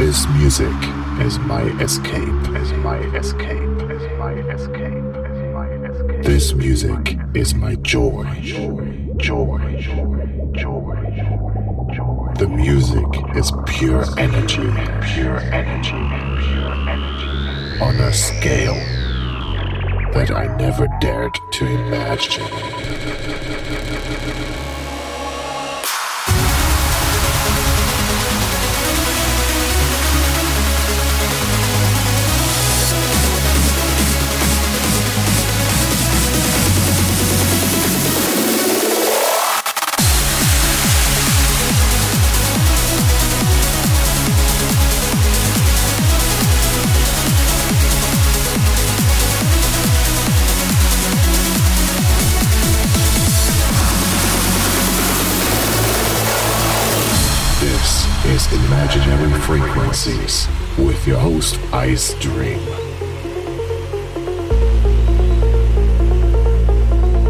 This 0.00 0.26
music 0.28 0.72
is 1.20 1.38
my 1.40 1.60
escape, 1.78 2.56
is 2.56 2.72
my 2.72 2.96
escape, 3.14 3.82
is 3.90 4.02
my 4.18 4.32
escape, 4.32 4.94
is 5.26 5.52
my 5.52 5.66
escape. 5.90 6.22
This 6.24 6.54
music 6.54 7.18
is 7.34 7.54
my 7.54 7.74
joy, 7.74 8.24
joy, 8.40 9.12
joy, 9.18 9.76
joy, 9.76 10.52
joy. 11.92 12.32
The 12.38 12.48
music 12.48 13.04
is 13.36 13.52
pure 13.66 14.06
energy, 14.18 14.72
pure 15.12 15.40
energy, 15.52 15.90
pure 15.90 16.72
energy. 16.88 17.82
On 17.82 17.94
a 17.96 18.10
scale 18.14 18.80
that 20.14 20.30
I 20.30 20.46
never 20.56 20.88
dared 21.02 21.38
to 21.52 21.66
imagine. 21.66 22.46
Imaginary 58.80 59.38
Frequencies 59.40 60.48
with 60.78 61.06
your 61.06 61.18
host 61.18 61.56
Icedream. 61.70 62.58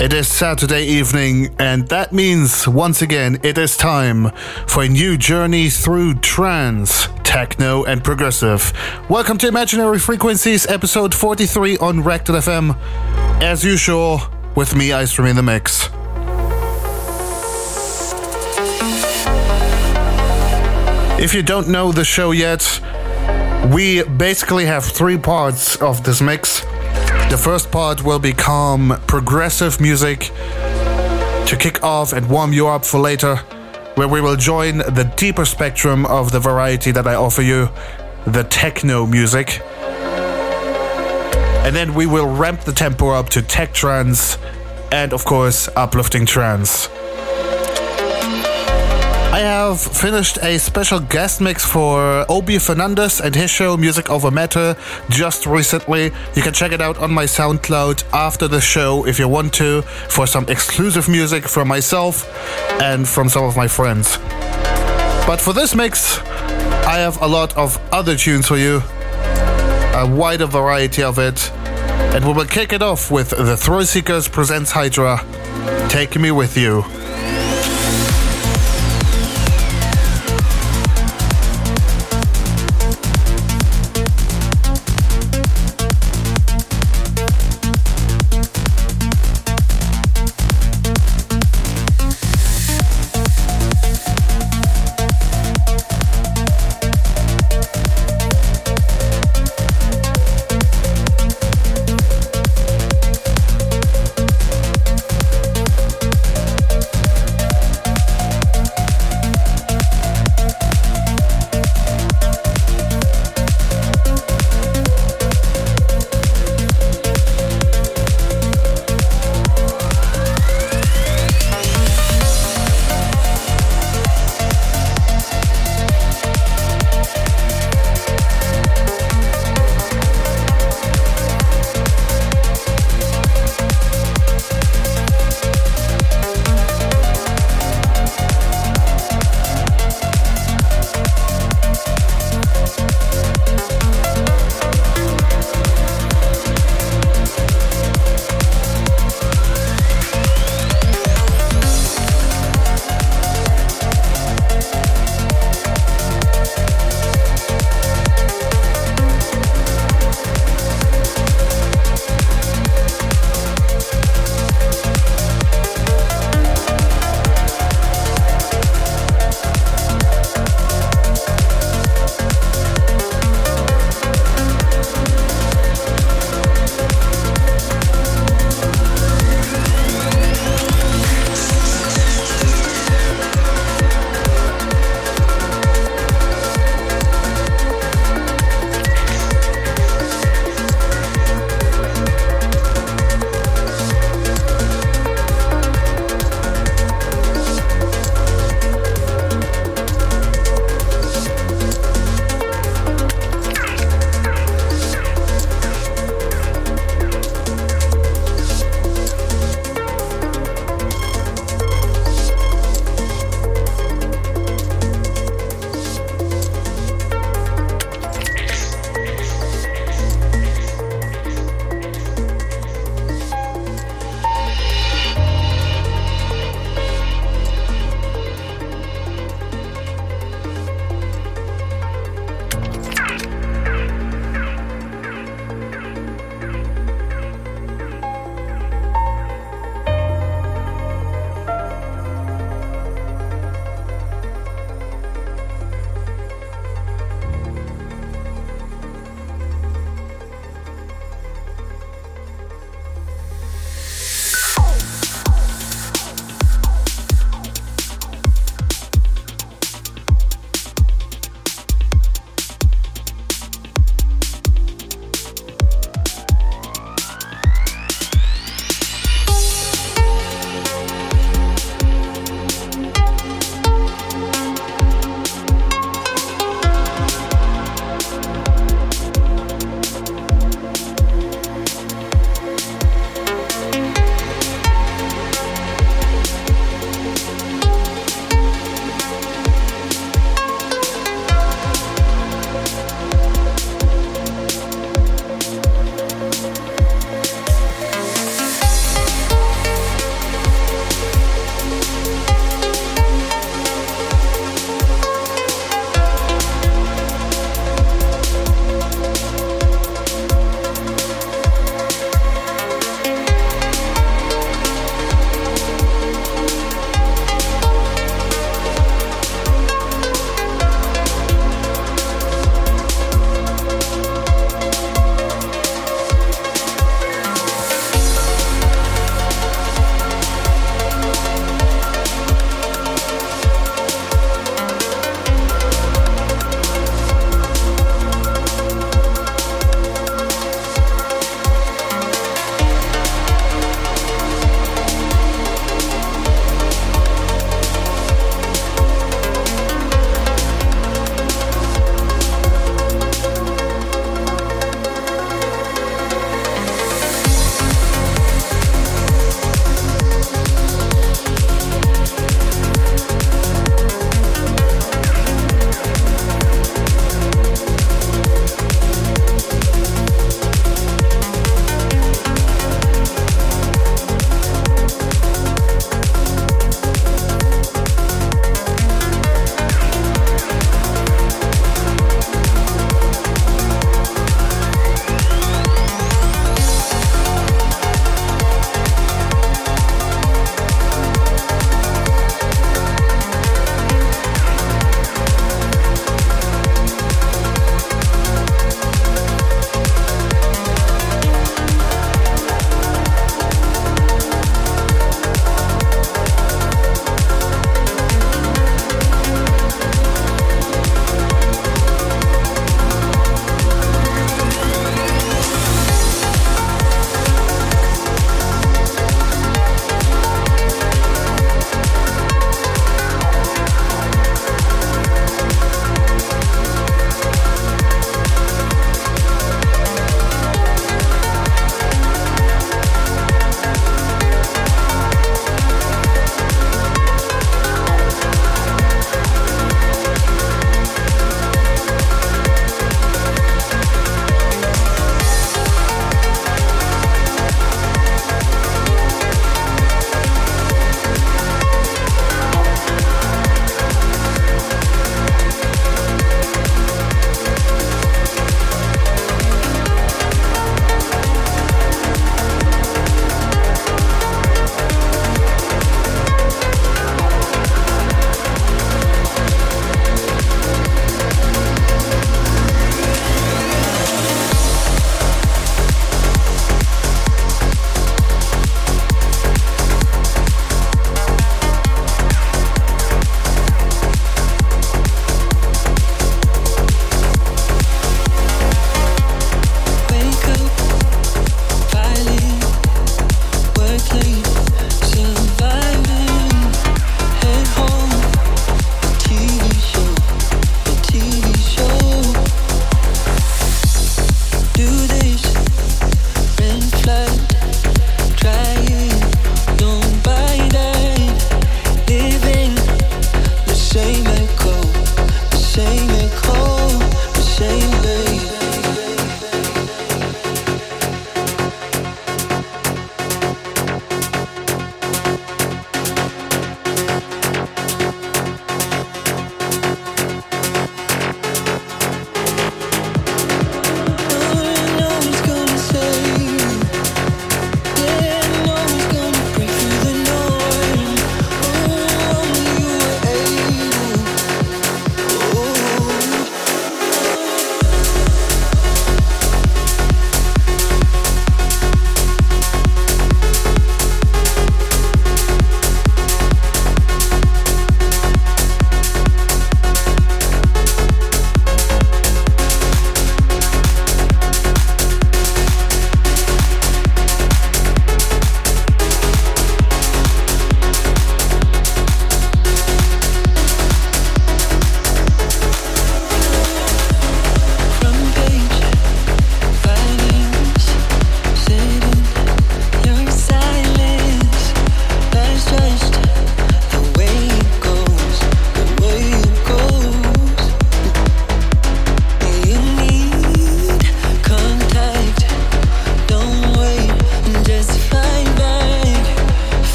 It 0.00 0.12
is 0.12 0.28
Saturday 0.28 0.84
evening, 0.84 1.52
and 1.58 1.88
that 1.88 2.12
means 2.12 2.68
once 2.68 3.02
again 3.02 3.40
it 3.42 3.58
is 3.58 3.76
time 3.76 4.30
for 4.68 4.84
a 4.84 4.88
new 4.88 5.18
journey 5.18 5.70
through 5.70 6.14
trance, 6.20 7.08
techno, 7.24 7.82
and 7.82 8.04
progressive. 8.04 8.72
Welcome 9.08 9.36
to 9.38 9.48
Imaginary 9.48 9.98
Frequencies, 9.98 10.68
episode 10.68 11.12
43 11.12 11.78
on 11.78 12.04
Rectal 12.04 12.36
FM. 12.36 12.76
As 13.42 13.64
usual, 13.64 14.20
with 14.54 14.76
me, 14.76 14.90
Icedream 14.90 15.30
in 15.30 15.36
the 15.36 15.42
mix. 15.42 15.90
If 21.20 21.34
you 21.34 21.42
don't 21.42 21.68
know 21.68 21.92
the 21.92 22.02
show 22.02 22.30
yet, 22.30 22.80
we 23.70 24.02
basically 24.04 24.64
have 24.64 24.86
three 24.86 25.18
parts 25.18 25.76
of 25.76 26.02
this 26.02 26.22
mix. 26.22 26.60
The 27.28 27.38
first 27.38 27.70
part 27.70 28.02
will 28.02 28.18
be 28.18 28.32
calm, 28.32 28.98
progressive 29.06 29.82
music 29.82 30.30
to 31.46 31.56
kick 31.60 31.84
off 31.84 32.14
and 32.14 32.26
warm 32.30 32.54
you 32.54 32.68
up 32.68 32.86
for 32.86 32.98
later, 32.98 33.36
where 33.96 34.08
we 34.08 34.22
will 34.22 34.36
join 34.36 34.78
the 34.78 35.12
deeper 35.18 35.44
spectrum 35.44 36.06
of 36.06 36.32
the 36.32 36.40
variety 36.40 36.90
that 36.90 37.06
I 37.06 37.16
offer 37.16 37.42
you, 37.42 37.68
the 38.26 38.44
techno 38.44 39.04
music. 39.04 39.60
And 41.66 41.76
then 41.76 41.92
we 41.92 42.06
will 42.06 42.34
ramp 42.34 42.62
the 42.62 42.72
tempo 42.72 43.10
up 43.10 43.28
to 43.30 43.42
tech 43.42 43.74
trance 43.74 44.38
and, 44.90 45.12
of 45.12 45.26
course, 45.26 45.68
uplifting 45.76 46.24
trance. 46.24 46.88
I 49.40 49.44
have 49.44 49.80
finished 49.80 50.36
a 50.42 50.58
special 50.58 51.00
guest 51.00 51.40
mix 51.40 51.64
for 51.64 52.26
Obi 52.28 52.58
Fernandez 52.58 53.22
and 53.22 53.34
his 53.34 53.50
show 53.50 53.74
Music 53.74 54.10
Over 54.10 54.30
Matter 54.30 54.76
just 55.08 55.46
recently. 55.46 56.12
You 56.34 56.42
can 56.42 56.52
check 56.52 56.72
it 56.72 56.82
out 56.82 56.98
on 56.98 57.10
my 57.10 57.24
SoundCloud 57.24 58.04
after 58.12 58.48
the 58.48 58.60
show 58.60 59.06
if 59.06 59.18
you 59.18 59.28
want 59.28 59.54
to 59.54 59.80
for 60.10 60.26
some 60.26 60.46
exclusive 60.50 61.08
music 61.08 61.48
from 61.48 61.68
myself 61.68 62.28
and 62.82 63.08
from 63.08 63.30
some 63.30 63.44
of 63.44 63.56
my 63.56 63.66
friends. 63.66 64.18
But 65.26 65.40
for 65.40 65.54
this 65.54 65.74
mix, 65.74 66.18
I 66.84 66.98
have 66.98 67.22
a 67.22 67.26
lot 67.26 67.56
of 67.56 67.80
other 67.94 68.16
tunes 68.16 68.46
for 68.46 68.58
you, 68.58 68.82
a 69.94 70.06
wider 70.06 70.44
variety 70.44 71.02
of 71.02 71.18
it. 71.18 71.50
And 72.12 72.26
we 72.26 72.34
will 72.34 72.44
kick 72.44 72.74
it 72.74 72.82
off 72.82 73.10
with 73.10 73.30
The 73.30 73.56
Thrillseekers 73.56 74.30
presents 74.30 74.70
Hydra. 74.70 75.24
Take 75.88 76.20
me 76.20 76.30
with 76.30 76.58
you. 76.58 76.84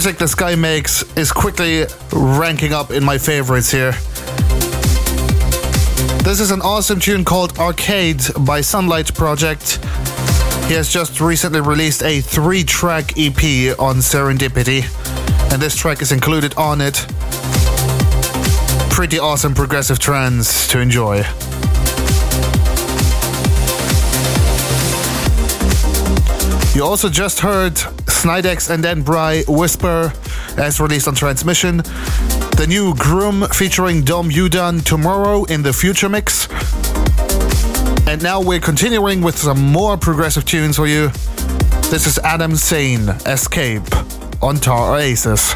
Music 0.00 0.16
this 0.16 0.34
guy 0.34 0.54
makes 0.54 1.02
is 1.14 1.30
quickly 1.30 1.84
ranking 2.10 2.72
up 2.72 2.90
in 2.90 3.04
my 3.04 3.18
favorites 3.18 3.70
here. 3.70 3.92
This 6.22 6.40
is 6.40 6.50
an 6.50 6.62
awesome 6.62 6.98
tune 6.98 7.22
called 7.22 7.58
Arcade 7.58 8.22
by 8.46 8.62
Sunlight 8.62 9.14
Project. 9.14 9.76
He 10.68 10.72
has 10.72 10.90
just 10.90 11.20
recently 11.20 11.60
released 11.60 12.02
a 12.02 12.22
three 12.22 12.64
track 12.64 13.12
EP 13.18 13.78
on 13.78 13.96
Serendipity, 13.96 14.84
and 15.52 15.60
this 15.60 15.76
track 15.76 16.00
is 16.00 16.12
included 16.12 16.54
on 16.56 16.80
it. 16.80 16.94
Pretty 18.88 19.18
awesome 19.18 19.52
progressive 19.52 19.98
trance 19.98 20.66
to 20.68 20.80
enjoy. 20.80 21.18
You 26.74 26.84
also 26.84 27.10
just 27.10 27.40
heard 27.40 27.78
Snydex 28.20 28.68
and 28.68 28.84
DenBray 28.84 29.48
Whisper 29.48 30.12
as 30.58 30.78
released 30.78 31.08
on 31.08 31.14
Trancemission. 31.14 31.82
The 32.58 32.66
new 32.66 32.94
Grum 32.94 33.46
featuring 33.54 34.02
Dom 34.02 34.28
Youdan 34.28 34.84
tomorrow 34.84 35.44
in 35.44 35.62
the 35.62 35.72
Future 35.72 36.10
Mix. 36.10 36.46
And 38.06 38.22
now 38.22 38.42
we're 38.42 38.60
continuing 38.60 39.22
with 39.22 39.38
some 39.38 39.72
more 39.72 39.96
progressive 39.96 40.44
tunes 40.44 40.76
for 40.76 40.86
you. 40.86 41.08
This 41.88 42.06
is 42.06 42.18
Adam 42.18 42.56
Sein, 42.56 43.08
Escape 43.24 43.88
on 44.42 44.56
Tar 44.56 44.96
Oasis. 44.96 45.54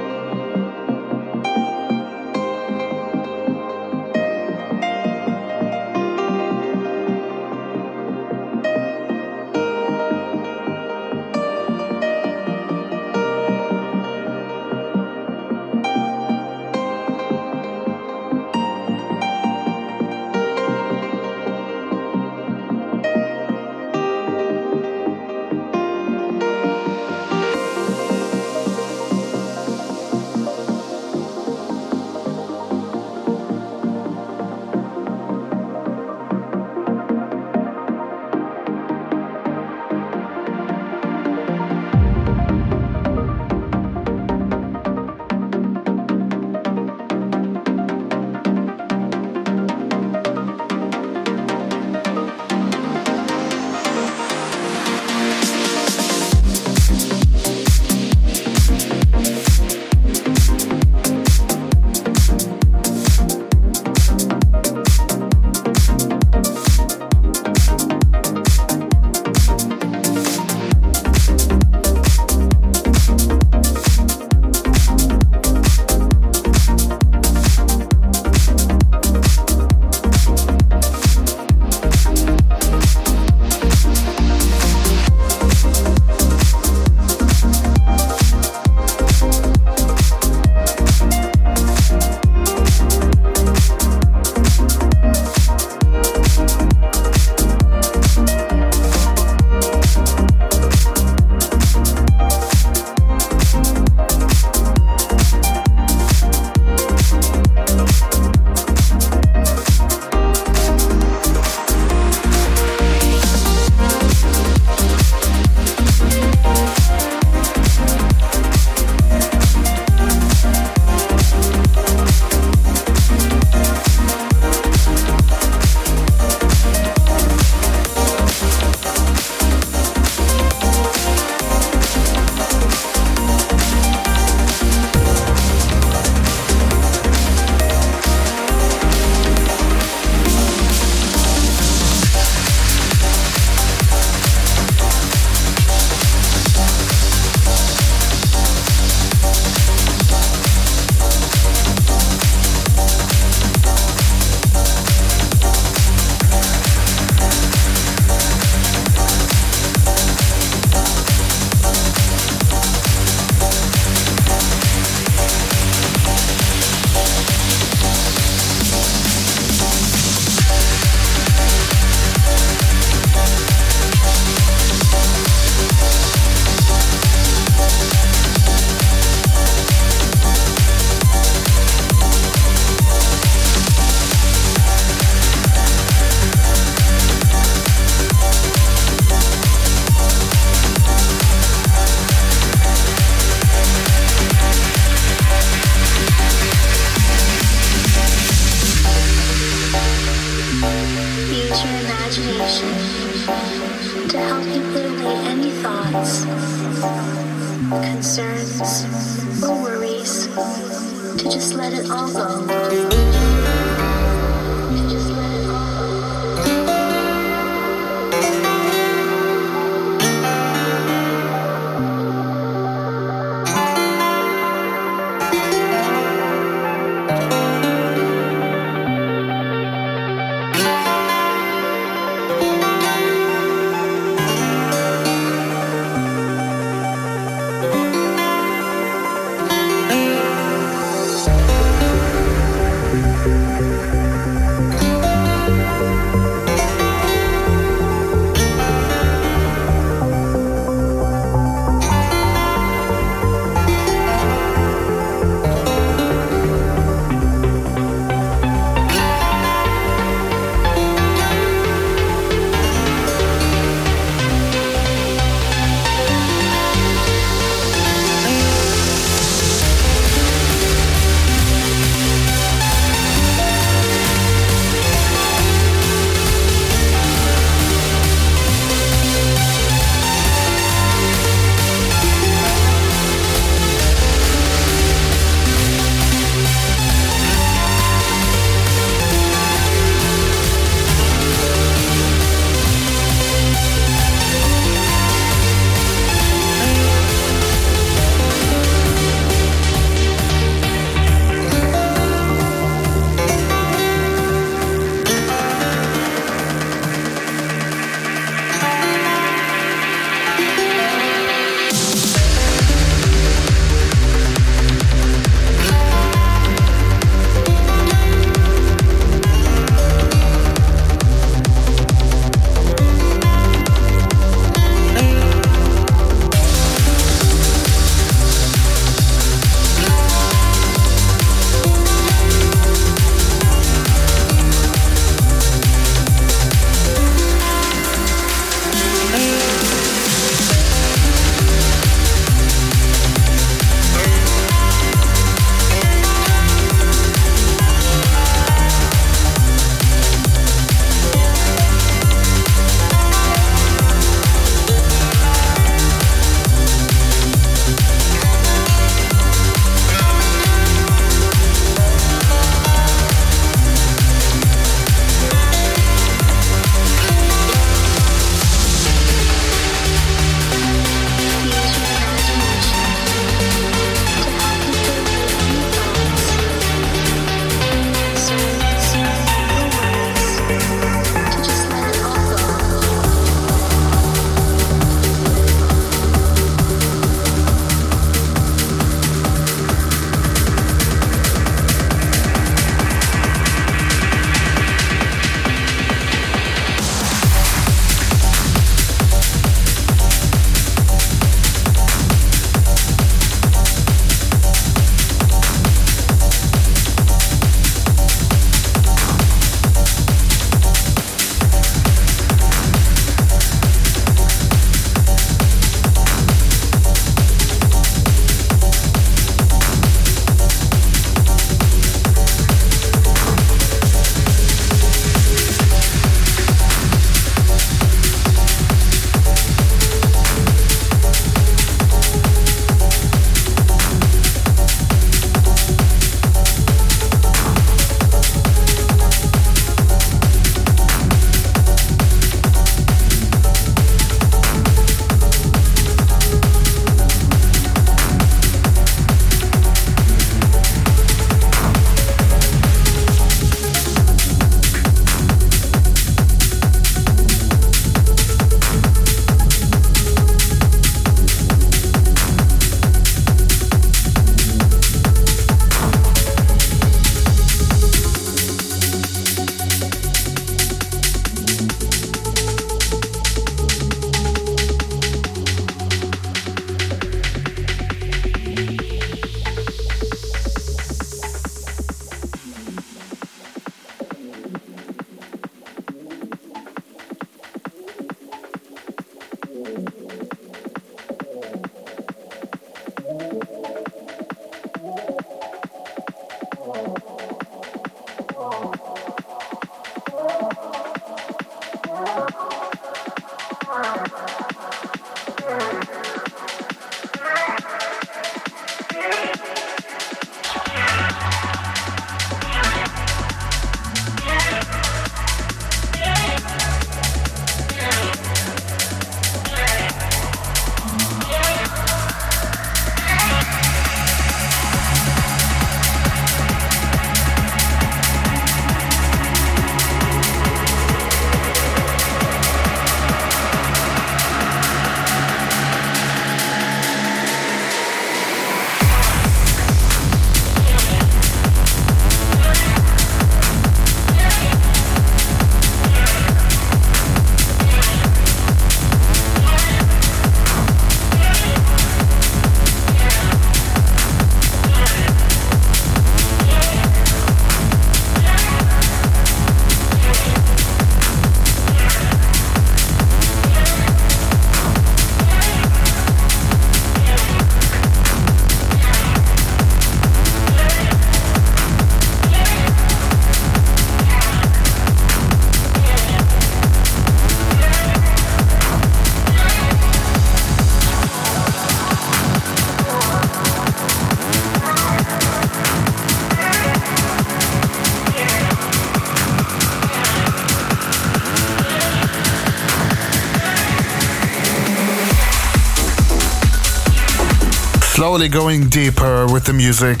Slowly 598.08 598.28
going 598.30 598.70
deeper 598.70 599.26
with 599.30 599.44
the 599.44 599.52
music 599.52 600.00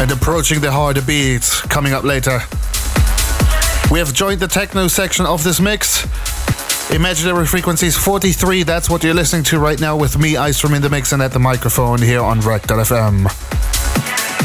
and 0.00 0.12
approaching 0.12 0.60
the 0.60 0.70
harder 0.70 1.02
beats 1.02 1.60
coming 1.62 1.92
up 1.92 2.04
later. 2.04 2.38
We 3.90 3.98
have 3.98 4.14
joined 4.14 4.38
the 4.38 4.46
techno 4.46 4.86
section 4.86 5.26
of 5.26 5.42
this 5.42 5.58
mix. 5.58 6.04
Imaginary 6.92 7.46
Frequencies 7.46 7.96
43, 7.96 8.62
that's 8.62 8.88
what 8.88 9.02
you're 9.02 9.12
listening 9.12 9.42
to 9.46 9.58
right 9.58 9.80
now 9.80 9.96
with 9.96 10.16
me, 10.16 10.34
Icedream 10.34 10.76
in 10.76 10.82
the 10.82 10.88
mix 10.88 11.10
and 11.10 11.20
at 11.20 11.32
the 11.32 11.40
microphone 11.40 12.00
here 12.00 12.22
on 12.22 12.38
Rec.fm. 12.38 13.22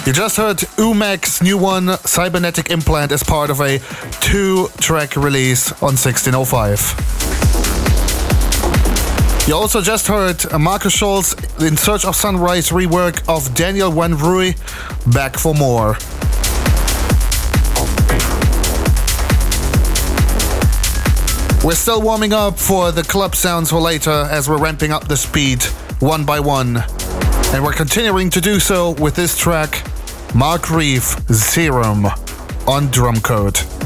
You 0.07 0.14
just 0.14 0.38
heard 0.38 0.57
Umek's 0.57 1.43
new 1.43 1.59
one, 1.59 1.99
Cybernetic 1.99 2.72
Implant, 2.72 3.11
as 3.11 3.22
part 3.22 3.51
of 3.51 3.61
a 3.61 3.78
two 4.22 4.70
track 4.80 5.16
release 5.16 5.72
on 5.84 5.97
1605. 5.97 7.26
You 9.48 9.56
also 9.56 9.80
just 9.80 10.08
heard 10.08 10.43
Markus 10.60 10.91
Schulz 10.91 11.34
in 11.62 11.78
Search 11.78 12.04
of 12.04 12.18
Sunrise 12.18 12.72
rework 12.72 13.24
of 13.30 13.56
Daniel 13.56 13.89
Wanrooy, 13.89 14.58
Back 15.14 15.38
for 15.38 15.54
More. 15.54 15.95
We're 21.66 21.76
still 21.76 22.02
warming 22.02 22.34
up 22.34 22.60
for 22.60 22.91
the 22.91 23.04
club 23.04 23.36
sounds 23.36 23.70
for 23.70 23.80
later 23.80 24.12
as 24.30 24.50
we're 24.50 24.58
ramping 24.58 24.91
up 24.91 25.08
the 25.08 25.16
speed 25.16 25.64
one 26.00 26.26
by 26.26 26.41
one. 26.41 26.84
And 27.54 27.64
we're 27.64 27.72
continuing 27.72 28.30
to 28.32 28.41
do 28.41 28.60
so 28.60 28.91
with 29.00 29.16
this 29.16 29.38
track, 29.38 29.82
Mark 30.36 30.70
Reeve 30.70 31.04
Serum 31.04 32.06
on 32.68 32.89
Drumcode. 32.89 33.76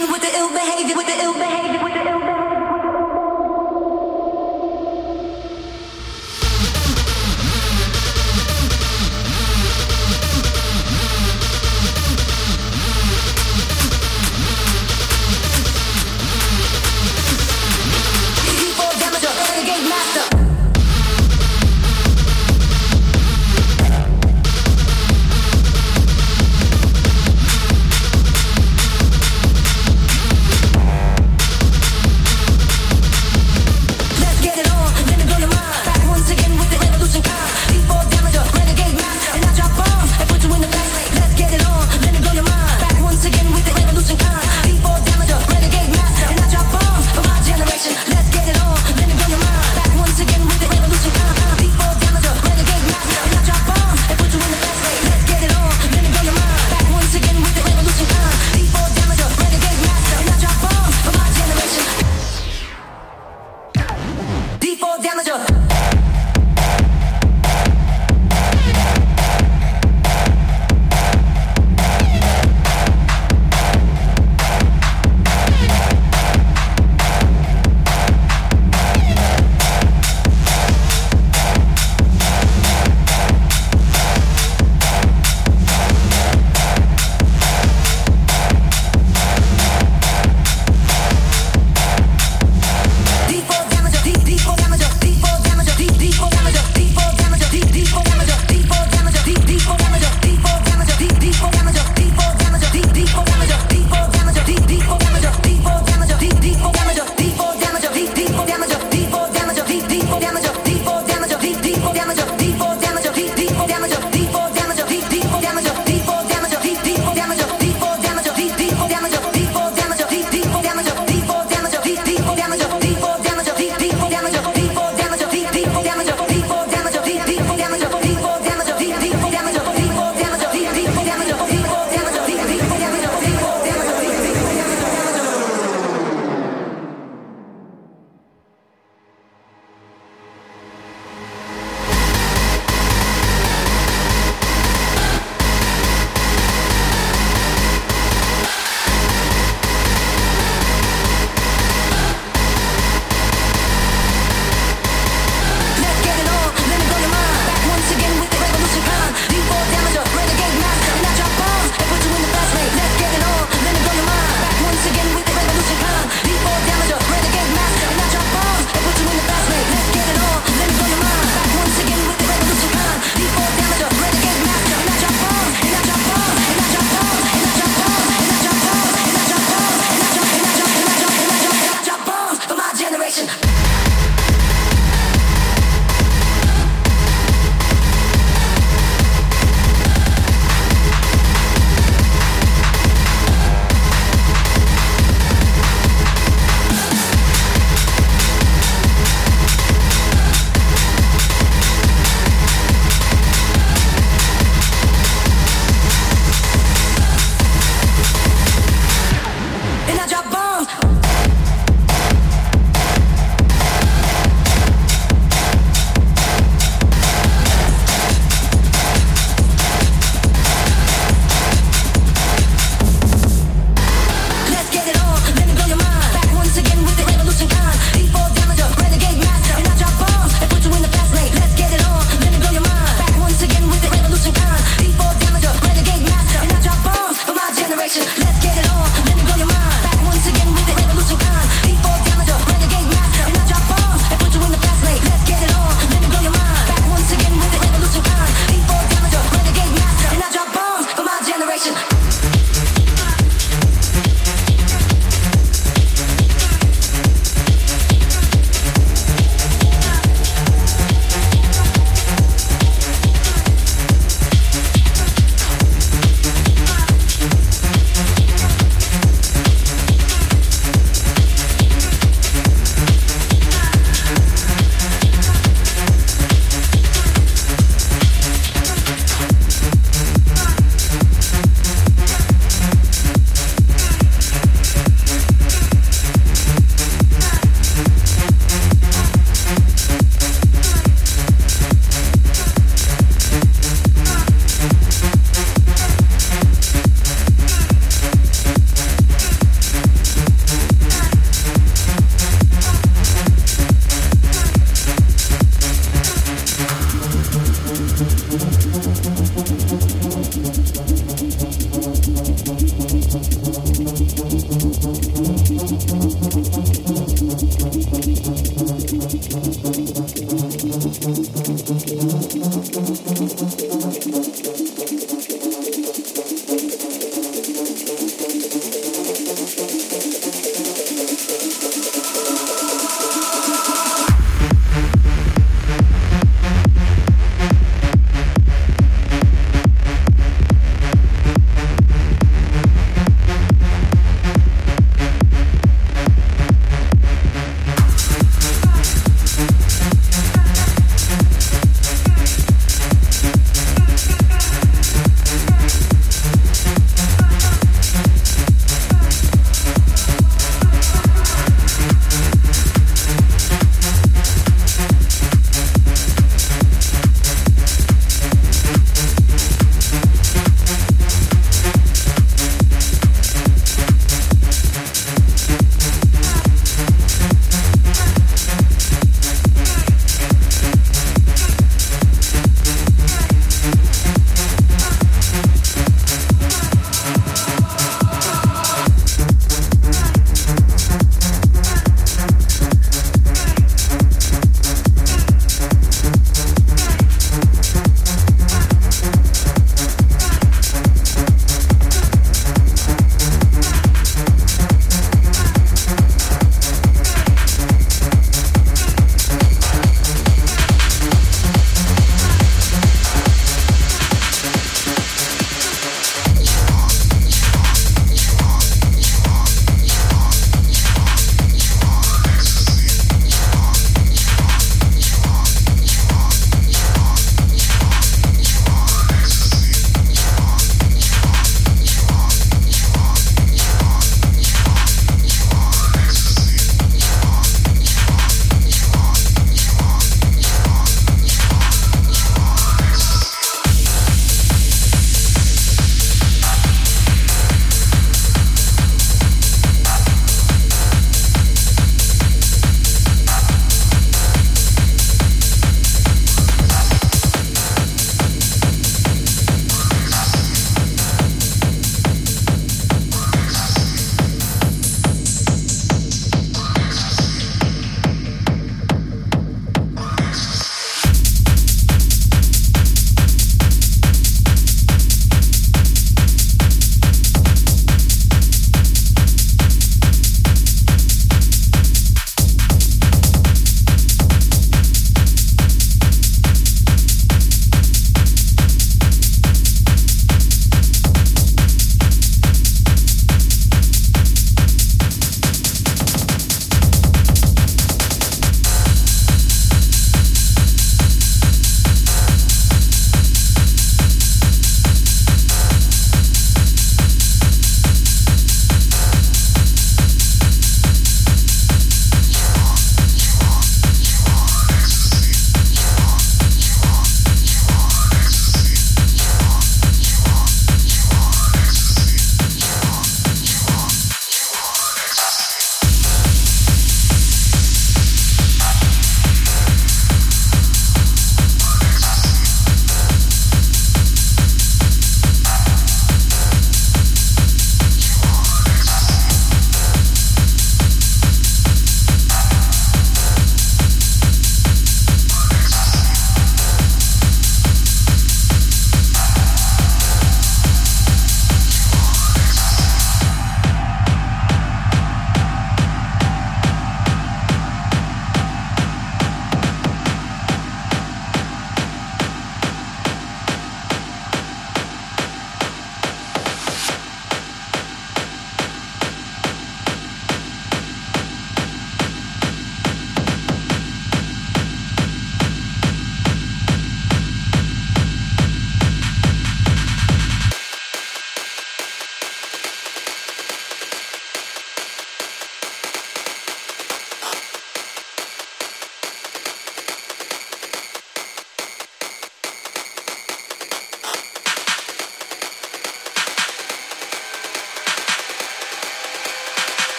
with 0.00 0.22
the 0.22 0.38
ill. 0.38 0.61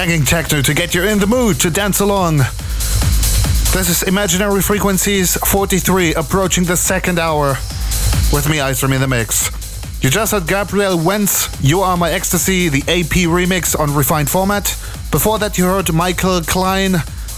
Banging 0.00 0.24
techno 0.24 0.62
to 0.62 0.72
get 0.72 0.94
you 0.94 1.04
in 1.04 1.18
the 1.18 1.26
mood 1.26 1.60
to 1.60 1.68
dance 1.68 2.00
along. 2.00 2.38
This 2.38 3.90
is 3.90 4.02
Imaginary 4.02 4.62
Frequencies 4.62 5.36
43, 5.36 6.14
approaching 6.14 6.64
the 6.64 6.74
second 6.74 7.18
hour. 7.18 7.48
With 8.32 8.48
me, 8.48 8.56
Icedream 8.56 8.94
in 8.94 9.02
the 9.02 9.06
mix. 9.06 9.50
You 10.02 10.08
just 10.08 10.32
heard 10.32 10.46
Gabriel 10.46 10.96
Wnz, 10.96 11.54
You 11.62 11.80
Are 11.80 11.98
My 11.98 12.10
Ecstasy, 12.12 12.70
the 12.70 12.80
AP 12.88 13.28
remix 13.28 13.78
on 13.78 13.94
Refined 13.94 14.30
Format. 14.30 14.74
Before 15.10 15.38
that, 15.38 15.58
you 15.58 15.66
heard 15.66 15.92
Michael 15.92 16.40
Klein, 16.40 16.94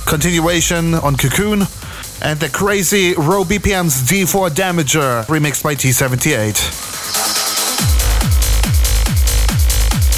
continuation 0.07 0.95
on 0.95 1.17
Cocoon 1.17 1.63
and 2.23 2.39
the 2.39 2.49
crazy 2.49 3.15
ROBPM's 3.15 4.09
D4 4.09 4.51
Damager, 4.51 5.25
remixed 5.25 5.65
by 5.65 5.75
T78. 5.75 6.92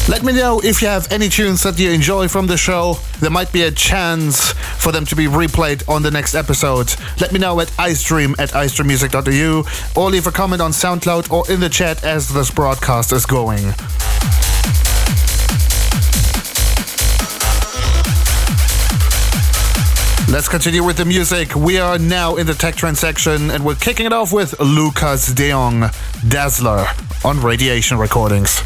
Let 0.07 0.22
me 0.22 0.34
know 0.34 0.61
if 0.62 0.82
you 0.82 0.88
have 0.88 1.11
any 1.11 1.30
tunes 1.30 1.62
that 1.62 1.78
you 1.78 1.90
enjoy 1.90 2.28
from 2.28 2.46
the 2.46 2.59
show. 2.59 2.98
There 3.20 3.30
might 3.30 3.50
be 3.52 3.62
a 3.62 3.70
chance 3.70 4.52
for 4.52 4.92
them 4.92 5.07
to 5.07 5.16
be 5.16 5.24
replayed 5.24 5.88
on 5.88 6.02
the 6.02 6.11
next 6.11 6.34
episode. 6.34 6.94
Let 7.22 7.32
me 7.32 7.38
know 7.38 7.59
at 7.61 7.68
icedream 7.68 8.38
at 8.38 8.50
icedreammusic.eu 8.50 9.64
or 9.96 10.11
leave 10.11 10.26
a 10.26 10.30
comment 10.30 10.61
on 10.61 10.72
SoundCloud 10.72 11.32
or 11.32 11.50
in 11.50 11.59
the 11.59 11.70
chat 11.70 12.05
as 12.05 12.28
this 12.28 12.50
broadcast 12.50 13.12
is 13.12 13.24
going. 13.24 13.64
Let's 20.30 20.48
continue 20.50 20.84
with 20.84 20.98
the 20.98 21.07
music. 21.07 21.55
We 21.55 21.78
are 21.78 21.98
now 21.98 22.36
in 22.36 22.46
the 22.46 22.55
tech 22.55 22.74
transaction 22.74 23.50
and 23.50 23.64
we're 23.64 23.74
kicking 23.76 24.05
it 24.05 24.12
off 24.12 24.34
with 24.34 24.61
Lucas 24.61 25.32
Deyong, 25.32 25.90
Dazzler, 26.28 26.84
on 27.24 27.40
Radiation 27.40 27.96
Recordings. 27.96 28.61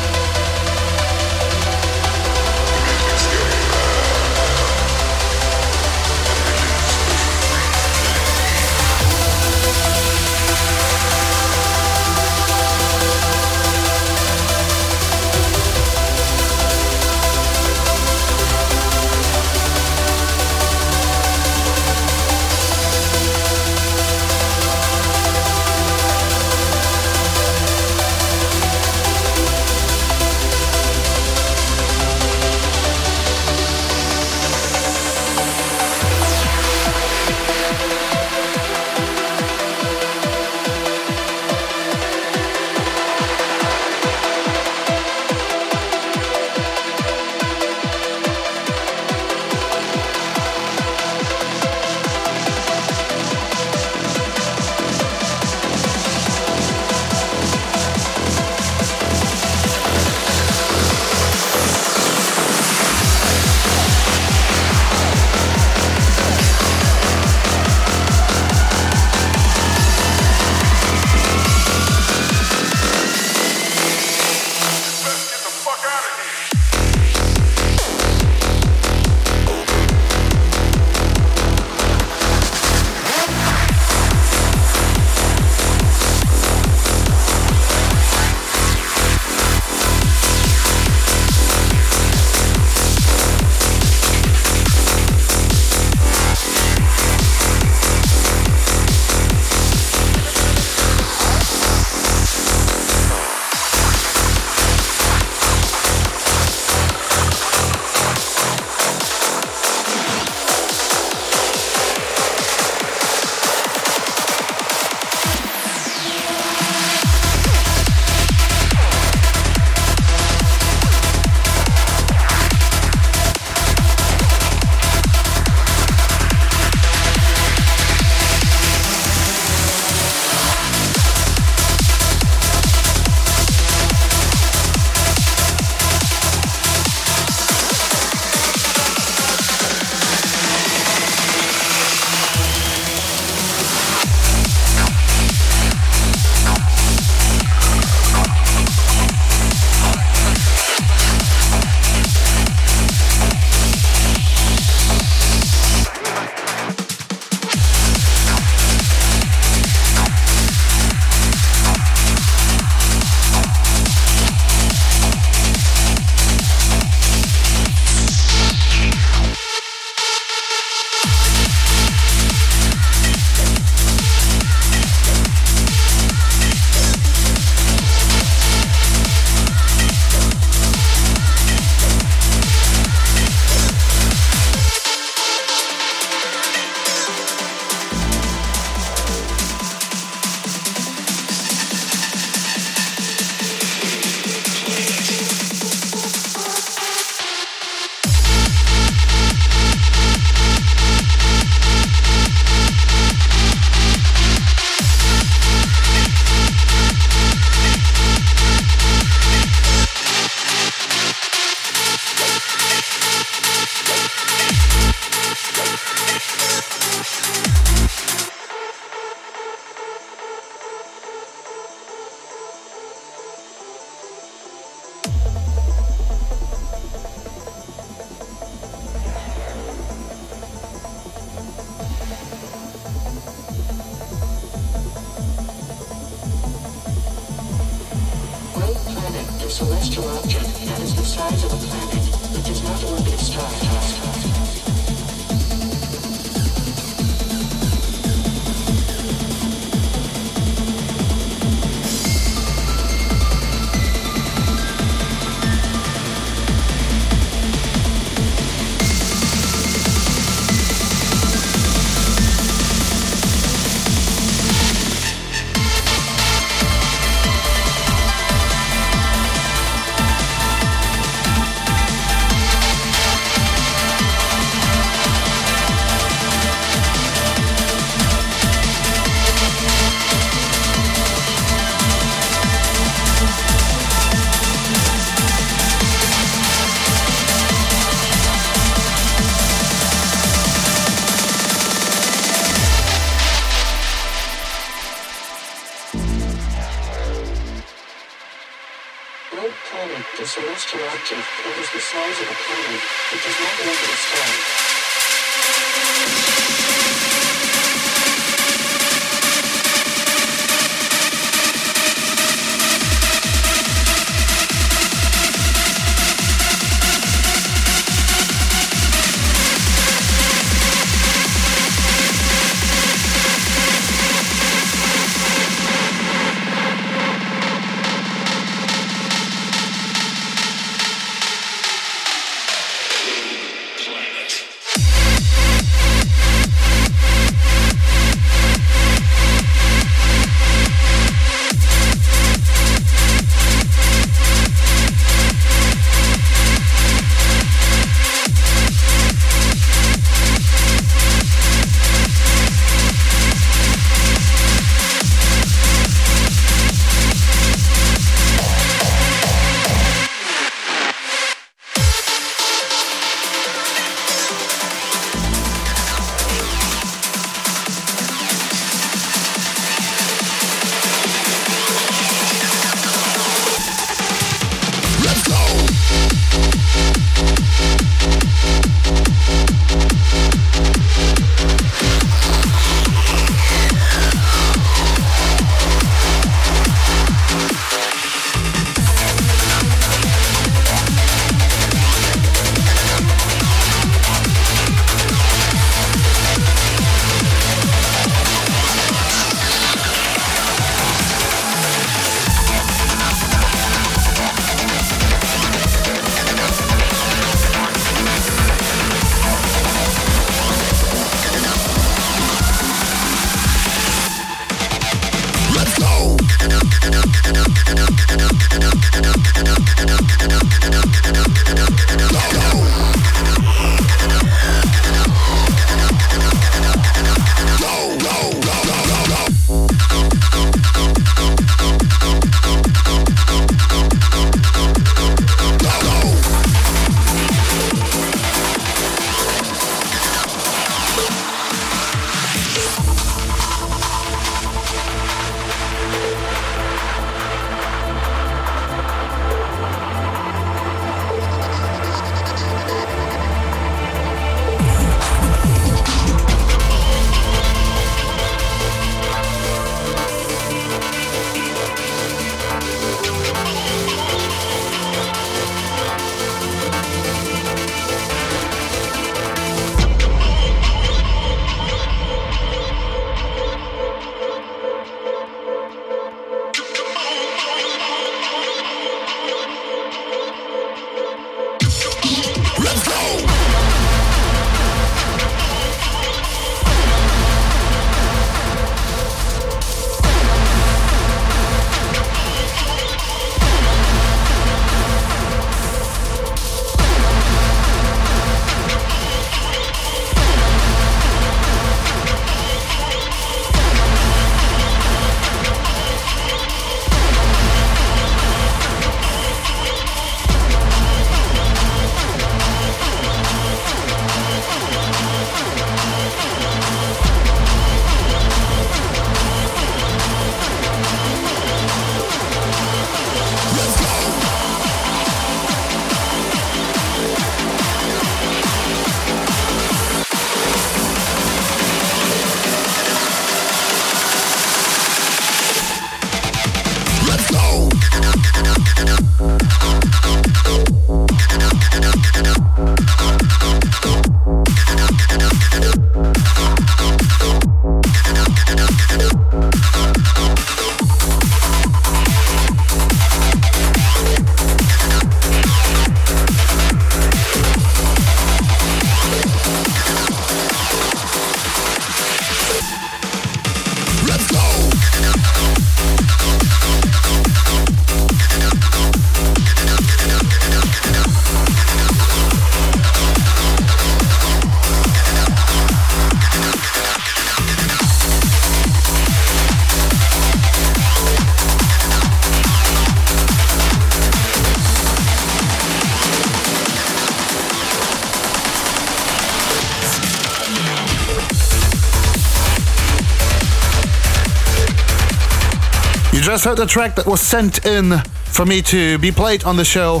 Just 596.42 596.58
heard 596.58 596.64
a 596.64 596.66
track 596.66 596.94
that 596.94 597.04
was 597.04 597.20
sent 597.20 597.66
in 597.66 597.98
for 598.24 598.46
me 598.46 598.62
to 598.62 598.96
be 598.96 599.12
played 599.12 599.44
on 599.44 599.58
the 599.58 599.64
show 599.64 600.00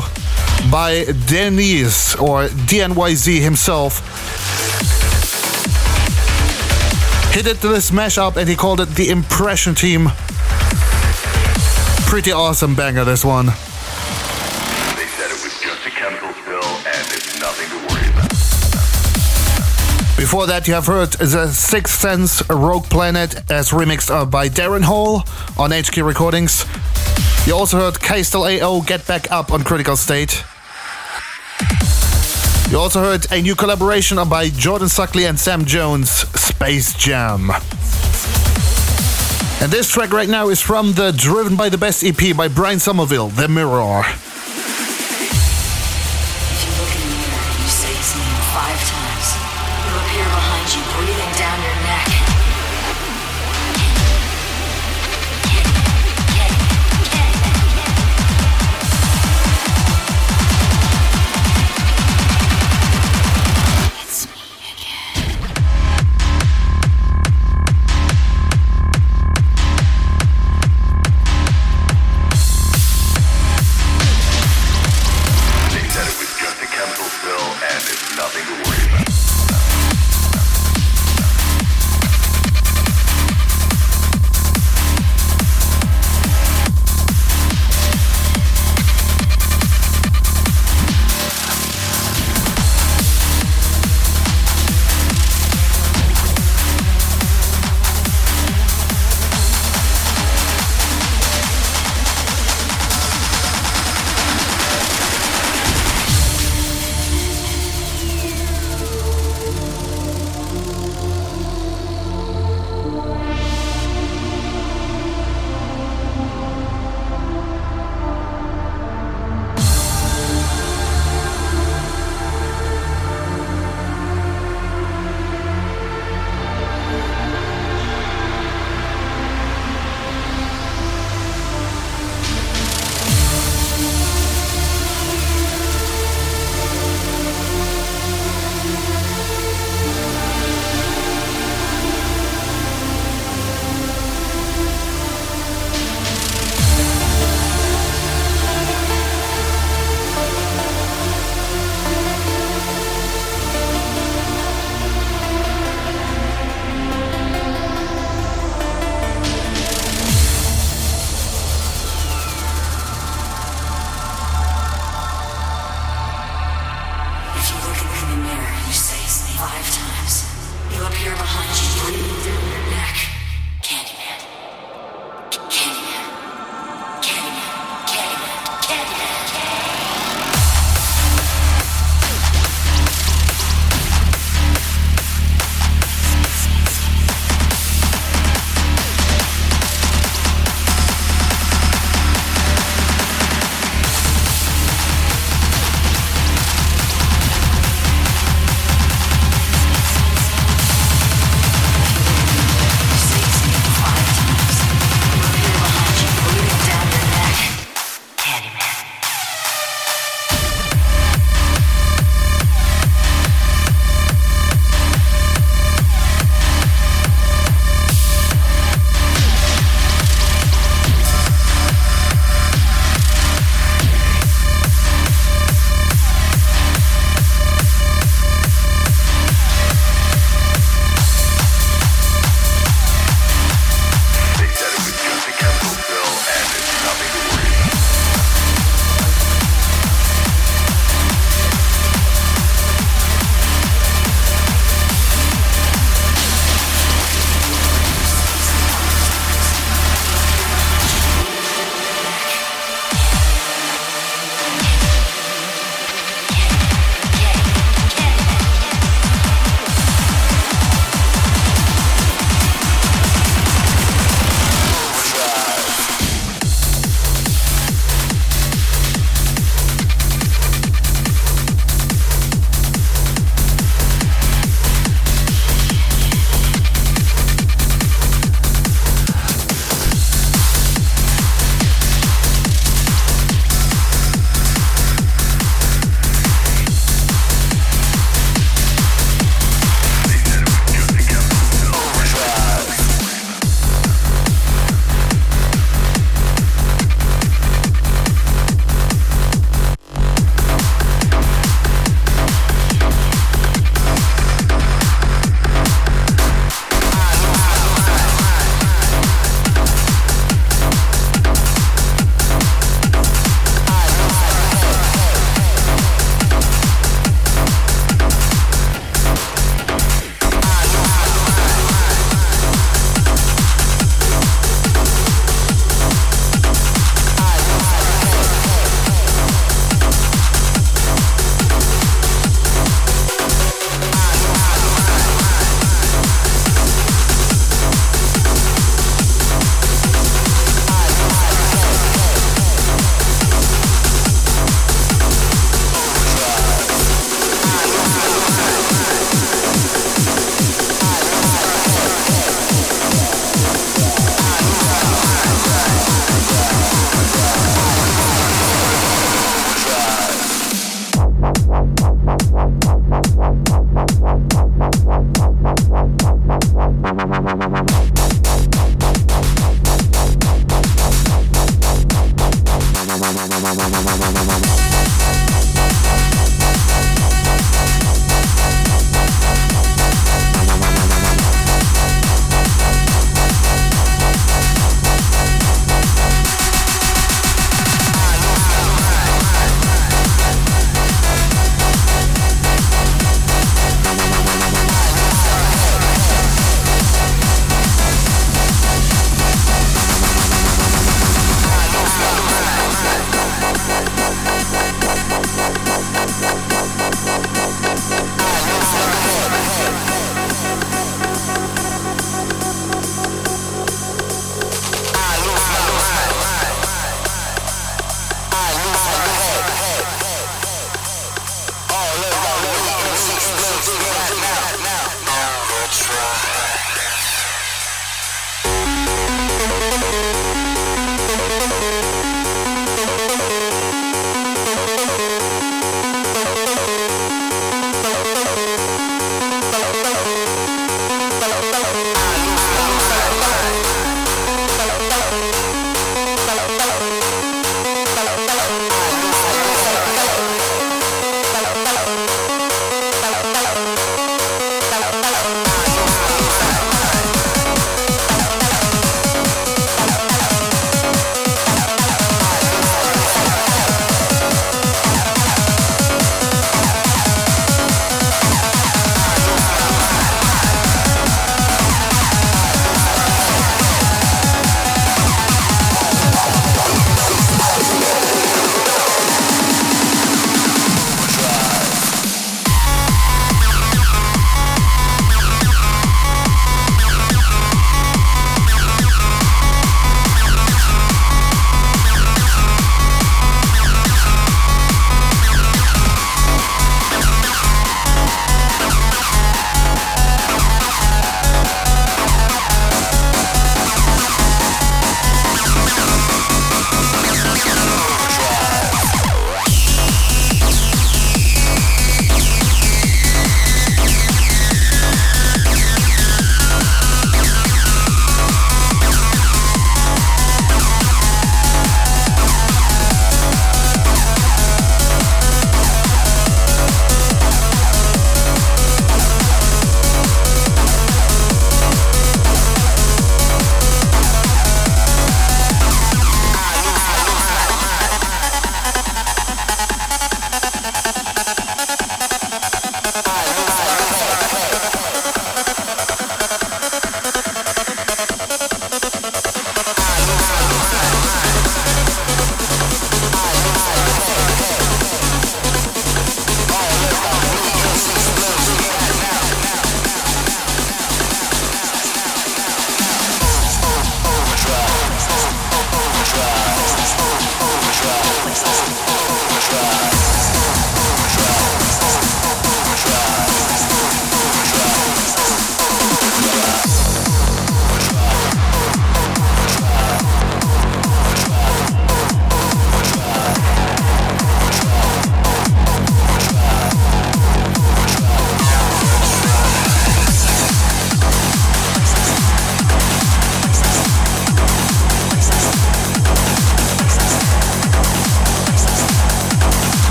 by 0.72 1.04
Denise 1.26 2.14
or 2.14 2.46
DNYZ 2.46 3.42
himself. 3.42 3.98
He 7.34 7.42
did 7.42 7.58
this 7.58 7.90
mashup 7.90 8.38
and 8.38 8.48
he 8.48 8.56
called 8.56 8.80
it 8.80 8.88
the 8.88 9.10
Impression 9.10 9.74
Team. 9.74 10.08
Pretty 12.06 12.32
awesome 12.32 12.74
banger, 12.74 13.04
this 13.04 13.22
one. 13.22 13.50
Before 20.20 20.46
that, 20.48 20.68
you 20.68 20.74
have 20.74 20.84
heard 20.84 21.12
The 21.12 21.48
Sixth 21.48 21.98
Sense 21.98 22.46
Rogue 22.50 22.84
Planet 22.84 23.50
as 23.50 23.70
remixed 23.70 24.10
uh, 24.10 24.26
by 24.26 24.50
Darren 24.50 24.82
Hall 24.82 25.24
on 25.56 25.70
HQ 25.70 25.96
Recordings. 25.96 26.66
You 27.46 27.54
also 27.54 27.78
heard 27.78 27.94
Kaistal 27.94 28.60
AO 28.60 28.82
Get 28.82 29.06
Back 29.06 29.32
Up 29.32 29.50
on 29.50 29.64
Critical 29.64 29.96
State. 29.96 30.44
You 32.70 32.78
also 32.78 33.00
heard 33.00 33.32
a 33.32 33.40
new 33.40 33.54
collaboration 33.54 34.18
by 34.28 34.50
Jordan 34.50 34.88
Suckley 34.88 35.26
and 35.26 35.40
Sam 35.40 35.64
Jones, 35.64 36.10
Space 36.10 36.92
Jam. 36.92 37.50
And 39.62 39.72
this 39.72 39.88
track 39.88 40.12
right 40.12 40.28
now 40.28 40.50
is 40.50 40.60
from 40.60 40.92
the 40.92 41.12
Driven 41.16 41.56
by 41.56 41.70
the 41.70 41.78
Best 41.78 42.04
EP 42.04 42.36
by 42.36 42.48
Brian 42.48 42.78
Somerville, 42.78 43.28
The 43.28 43.48
Mirror. 43.48 44.29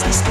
Bye. 0.00 0.28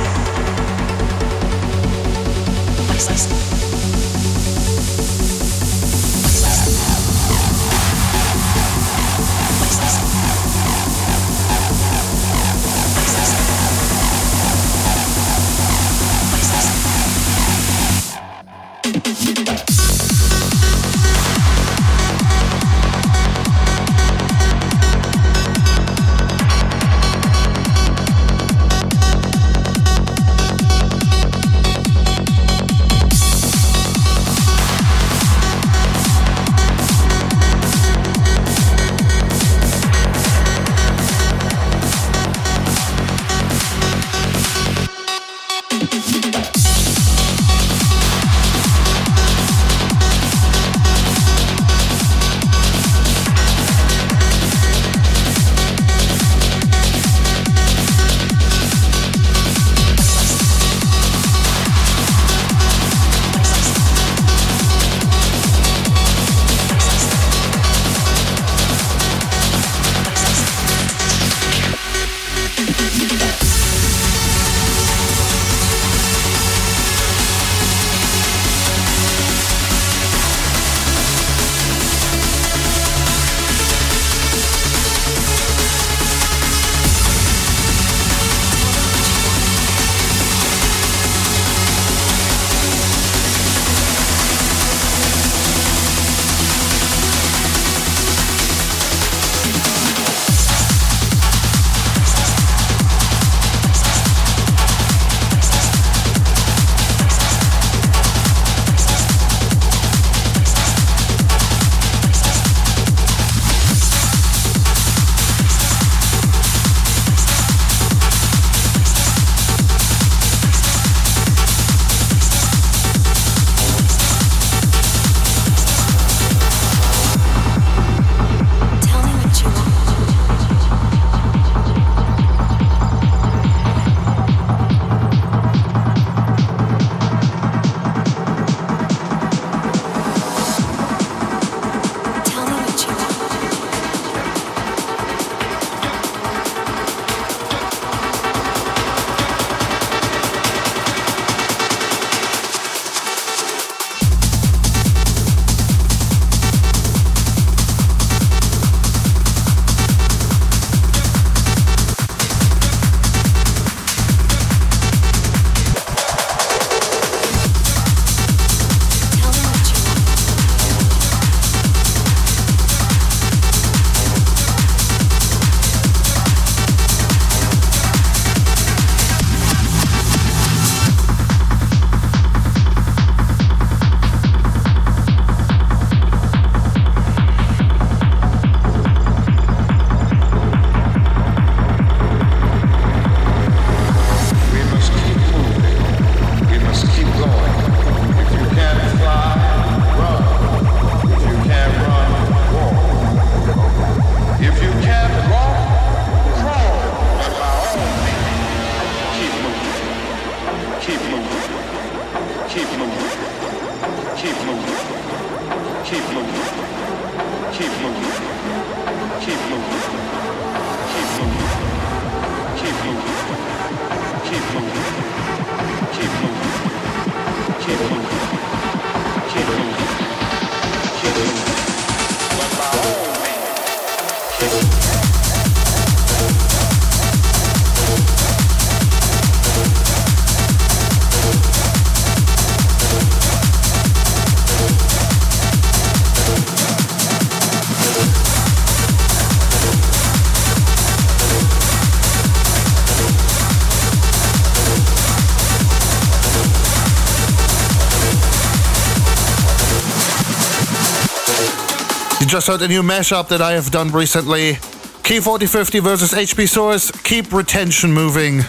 Just 262.38 262.50
heard 262.50 262.62
a 262.62 262.68
new 262.68 262.84
mashup 262.84 263.30
that 263.30 263.42
I 263.42 263.54
have 263.54 263.72
done 263.72 263.90
recently. 263.90 264.60
Key 265.04 265.20
4050 265.20 265.80
versus 265.80 266.12
HP 266.12 266.48
Source. 266.48 266.92
Keep 267.02 267.34
retention 267.34 267.92
moving. 267.92 268.42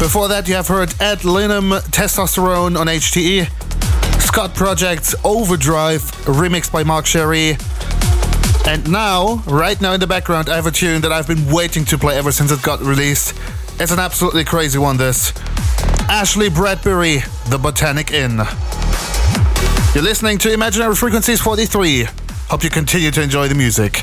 Before 0.00 0.26
that, 0.26 0.46
you 0.48 0.54
have 0.56 0.66
heard 0.66 0.92
Ed 1.00 1.18
Linum, 1.18 1.78
Testosterone 1.92 2.76
on 2.76 2.88
HTE. 2.88 3.48
Scot 4.20 4.52
Project's 4.56 5.14
Overdrive, 5.22 6.02
remixed 6.24 6.72
by 6.72 6.82
Mark 6.82 7.06
Sherry. 7.06 7.56
And 8.66 8.90
now, 8.90 9.36
right 9.46 9.80
now 9.80 9.92
in 9.92 10.00
the 10.00 10.08
background, 10.08 10.48
I 10.48 10.56
have 10.56 10.66
a 10.66 10.72
tune 10.72 11.00
that 11.02 11.12
I've 11.12 11.28
been 11.28 11.46
waiting 11.48 11.84
to 11.84 11.96
play 11.96 12.18
ever 12.18 12.32
since 12.32 12.50
it 12.50 12.60
got 12.62 12.80
released. 12.80 13.38
It's 13.78 13.92
an 13.92 14.00
absolutely 14.00 14.42
crazy 14.42 14.80
one, 14.80 14.96
this. 14.96 15.32
Ashley 16.08 16.48
Bradbury, 16.48 17.18
The 17.48 17.58
Botanic 17.58 18.12
Inn. 18.12 18.36
You're 19.94 20.04
listening 20.04 20.38
to 20.38 20.52
Imaginary 20.52 20.94
Frequencies 20.94 21.40
43. 21.40 22.06
Hope 22.48 22.62
you 22.62 22.70
continue 22.70 23.10
to 23.10 23.22
enjoy 23.22 23.48
the 23.48 23.56
music. 23.56 24.02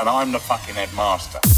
And 0.00 0.08
I'm 0.08 0.32
the 0.32 0.38
fucking 0.38 0.74
headmaster. 0.74 1.49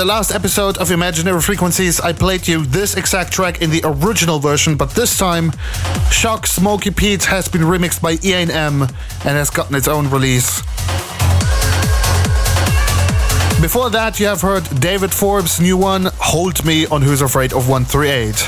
The 0.00 0.06
last 0.06 0.34
episode 0.34 0.78
of 0.78 0.90
Imaginary 0.90 1.42
Frequencies, 1.42 2.00
I 2.00 2.14
played 2.14 2.48
you 2.48 2.64
this 2.64 2.96
exact 2.96 3.34
track 3.34 3.60
in 3.60 3.68
the 3.68 3.82
original 3.84 4.38
version, 4.38 4.74
but 4.74 4.92
this 4.92 5.18
time, 5.18 5.52
Shock 6.10 6.46
Smoky 6.46 6.90
Pete 6.90 7.24
has 7.24 7.48
been 7.48 7.60
remixed 7.60 8.00
by 8.00 8.16
Ian 8.24 8.50
M 8.50 8.80
and 8.80 8.90
has 9.24 9.50
gotten 9.50 9.76
its 9.76 9.88
own 9.88 10.08
release. 10.08 10.62
Before 13.60 13.90
that, 13.90 14.18
you 14.18 14.24
have 14.24 14.40
heard 14.40 14.64
David 14.80 15.12
Forbes' 15.12 15.60
new 15.60 15.76
one, 15.76 16.06
Hold 16.14 16.64
Me 16.64 16.86
on 16.86 17.02
Who's 17.02 17.20
Afraid 17.20 17.52
of 17.52 17.68
138. 17.68 18.40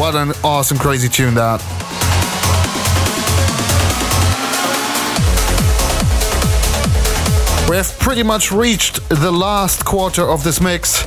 What 0.00 0.14
an 0.14 0.32
awesome, 0.42 0.78
crazy 0.78 1.10
tune 1.10 1.34
that. 1.34 1.81
We 7.72 7.78
have 7.78 7.98
pretty 7.98 8.22
much 8.22 8.52
reached 8.52 9.08
the 9.08 9.32
last 9.32 9.86
quarter 9.86 10.28
of 10.28 10.44
this 10.44 10.60
mix. 10.60 11.04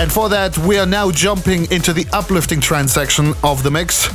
And 0.00 0.10
for 0.10 0.30
that, 0.30 0.56
we 0.66 0.78
are 0.78 0.86
now 0.86 1.10
jumping 1.10 1.70
into 1.70 1.92
the 1.92 2.06
uplifting 2.14 2.58
trance 2.58 2.94
section 2.94 3.34
of 3.44 3.62
the 3.62 3.70
mix. 3.70 4.08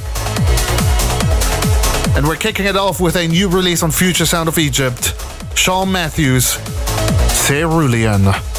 And 2.18 2.28
we're 2.28 2.36
kicking 2.36 2.66
it 2.66 2.76
off 2.76 3.00
with 3.00 3.16
a 3.16 3.28
new 3.28 3.48
release 3.48 3.84
on 3.84 3.92
Future 3.92 4.26
Sound 4.26 4.50
of 4.50 4.58
Egypt. 4.58 5.14
Sean 5.56 5.92
Matthews, 5.92 6.58
Cerulean. 7.46 8.53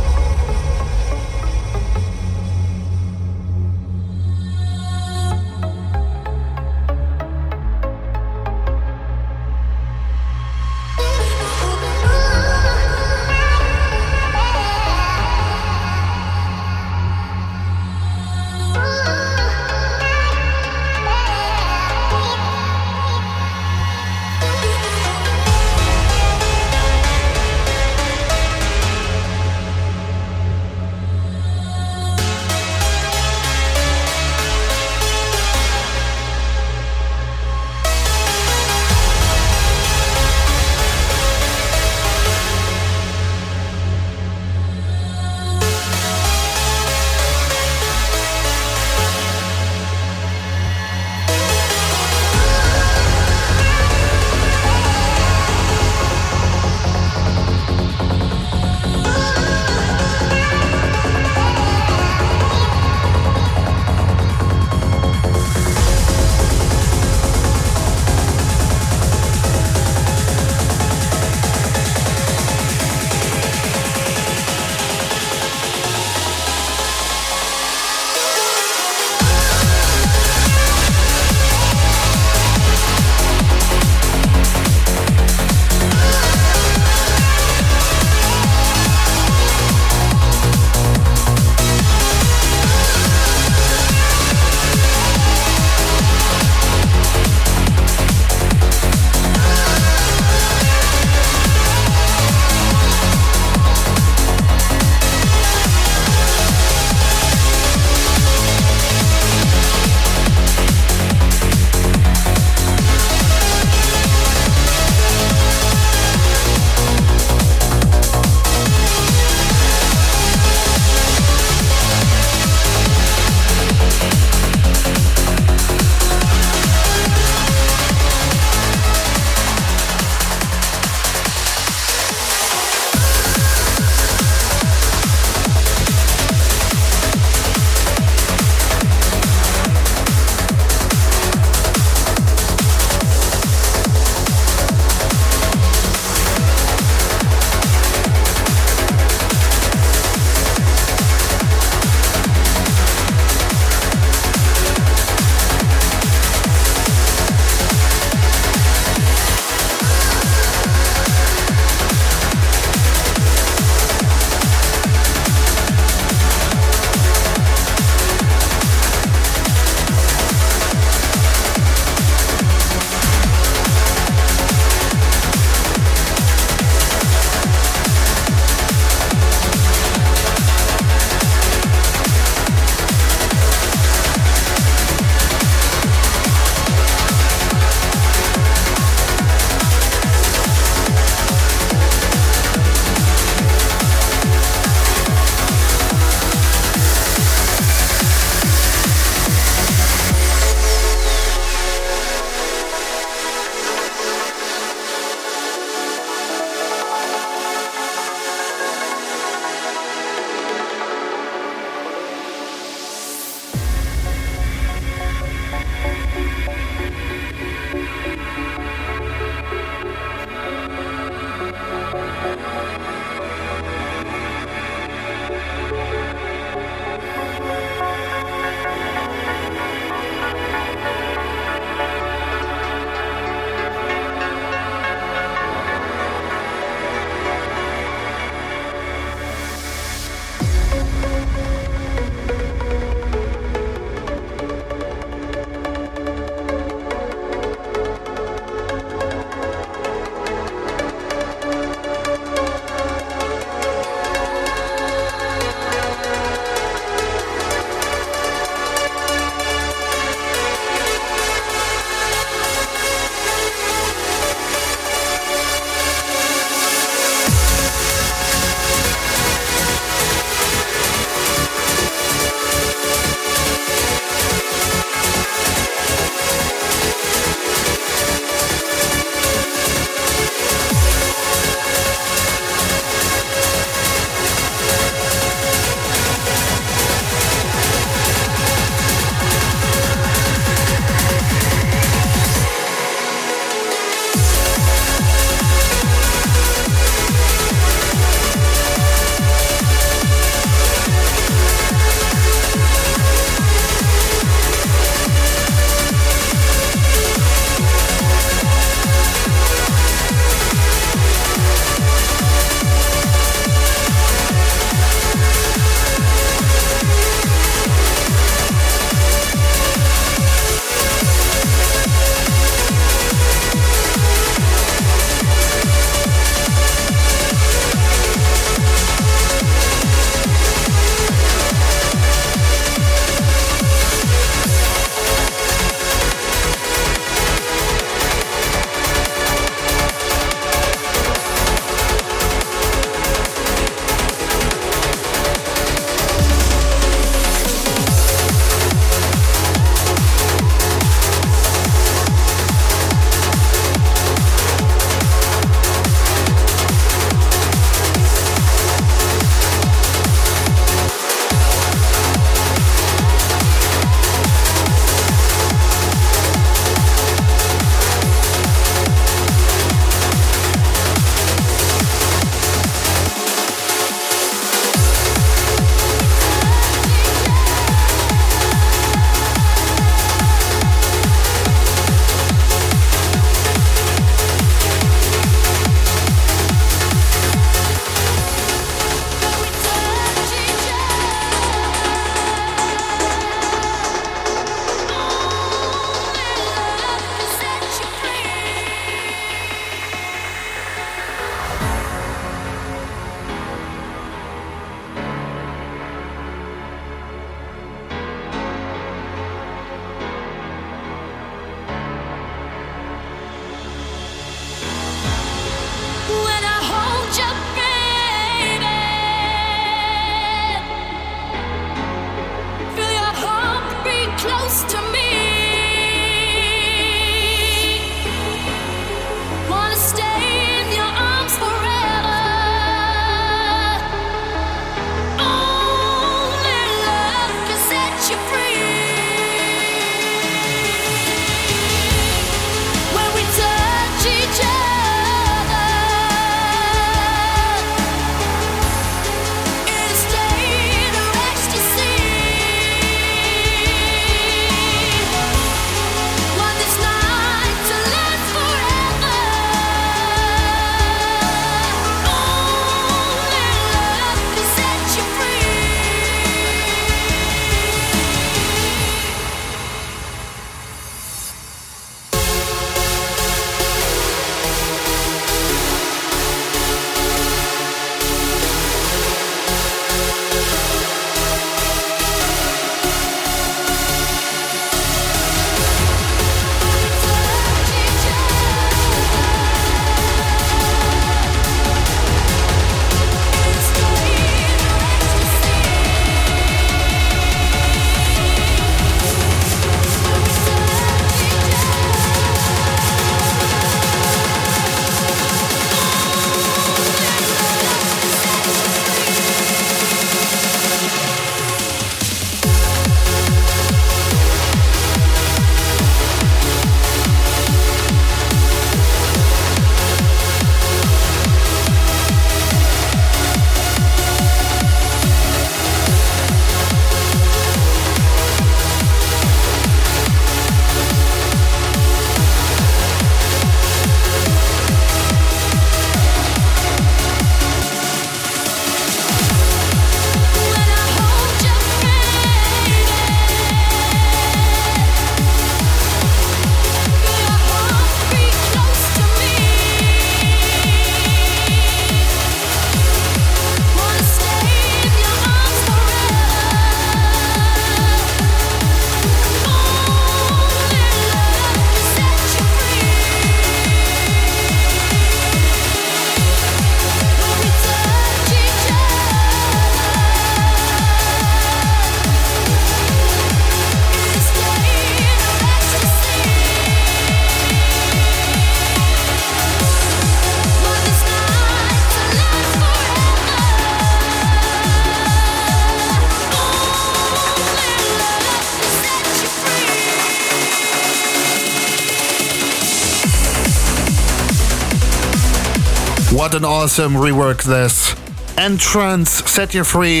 An 596.42 596.46
awesome 596.46 596.94
rework 596.94 597.44
this. 597.44 597.94
N-Trance, 598.36 599.10
Set 599.30 599.54
You 599.54 599.62
Free. 599.62 600.00